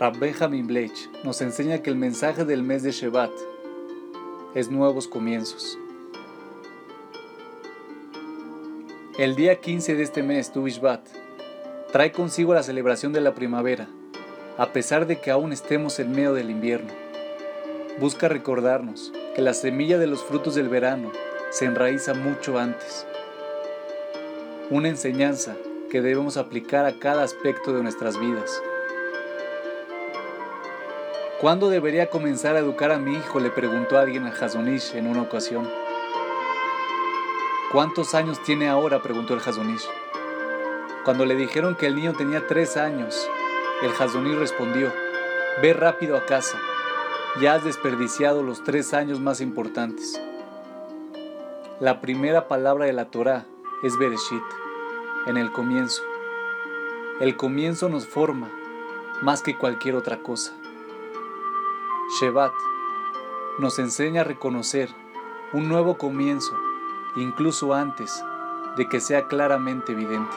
Rab 0.00 0.18
Benjamin 0.18 0.66
Blech 0.66 1.10
nos 1.24 1.42
enseña 1.42 1.82
que 1.82 1.90
el 1.90 1.96
mensaje 1.96 2.46
del 2.46 2.62
mes 2.62 2.82
de 2.82 2.90
Shevat 2.90 3.30
es 4.54 4.70
nuevos 4.70 5.06
comienzos. 5.06 5.78
El 9.18 9.36
día 9.36 9.60
15 9.60 9.96
de 9.96 10.02
este 10.02 10.22
mes, 10.22 10.52
Tu 10.52 10.66
trae 11.92 12.12
consigo 12.12 12.54
la 12.54 12.62
celebración 12.62 13.12
de 13.12 13.20
la 13.20 13.34
primavera, 13.34 13.88
a 14.56 14.72
pesar 14.72 15.06
de 15.06 15.20
que 15.20 15.30
aún 15.30 15.52
estemos 15.52 15.98
en 16.00 16.12
medio 16.12 16.32
del 16.32 16.48
invierno. 16.48 16.94
Busca 18.00 18.26
recordarnos 18.26 19.12
que 19.36 19.42
la 19.42 19.52
semilla 19.52 19.98
de 19.98 20.06
los 20.06 20.24
frutos 20.24 20.54
del 20.54 20.70
verano 20.70 21.12
se 21.50 21.66
enraiza 21.66 22.14
mucho 22.14 22.58
antes. 22.58 23.06
Una 24.70 24.88
enseñanza 24.88 25.56
que 25.90 26.00
debemos 26.00 26.38
aplicar 26.38 26.86
a 26.86 26.98
cada 26.98 27.22
aspecto 27.22 27.74
de 27.74 27.82
nuestras 27.82 28.18
vidas. 28.18 28.62
¿Cuándo 31.40 31.70
debería 31.70 32.10
comenzar 32.10 32.54
a 32.56 32.58
educar 32.58 32.92
a 32.92 32.98
mi 32.98 33.14
hijo? 33.14 33.40
le 33.40 33.48
preguntó 33.48 33.96
alguien 33.96 34.26
a 34.26 34.30
Hazonish 34.30 34.94
en 34.94 35.06
una 35.06 35.22
ocasión. 35.22 35.66
¿Cuántos 37.72 38.14
años 38.14 38.42
tiene 38.42 38.68
ahora? 38.68 39.00
preguntó 39.00 39.32
el 39.32 39.40
Hazonish. 39.40 39.88
Cuando 41.02 41.24
le 41.24 41.34
dijeron 41.36 41.76
que 41.76 41.86
el 41.86 41.96
niño 41.96 42.12
tenía 42.12 42.46
tres 42.46 42.76
años, 42.76 43.26
el 43.80 43.90
Hazonish 43.90 44.36
respondió, 44.36 44.92
ve 45.62 45.72
rápido 45.72 46.18
a 46.18 46.26
casa, 46.26 46.58
ya 47.40 47.54
has 47.54 47.64
desperdiciado 47.64 48.42
los 48.42 48.62
tres 48.62 48.92
años 48.92 49.18
más 49.18 49.40
importantes. 49.40 50.20
La 51.80 52.02
primera 52.02 52.48
palabra 52.48 52.84
de 52.84 52.92
la 52.92 53.06
Torah 53.06 53.46
es 53.82 53.96
Bereshit, 53.96 54.44
en 55.26 55.38
el 55.38 55.50
comienzo. 55.52 56.02
El 57.18 57.38
comienzo 57.38 57.88
nos 57.88 58.06
forma 58.06 58.50
más 59.22 59.42
que 59.42 59.56
cualquier 59.56 59.94
otra 59.94 60.18
cosa. 60.18 60.52
Shevat 62.18 62.52
nos 63.58 63.78
enseña 63.78 64.22
a 64.22 64.24
reconocer 64.24 64.88
un 65.52 65.68
nuevo 65.68 65.96
comienzo, 65.96 66.56
incluso 67.14 67.72
antes 67.72 68.24
de 68.76 68.88
que 68.88 69.00
sea 69.00 69.28
claramente 69.28 69.92
evidente. 69.92 70.36